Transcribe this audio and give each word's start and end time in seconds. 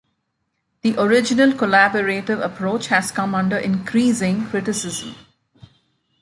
The 0.81 0.99
original 0.99 1.51
collaborative 1.51 2.43
approach 2.43 2.87
has 2.87 3.11
come 3.11 3.35
under 3.35 3.55
increasing 3.59 4.47
criticism. 4.47 5.13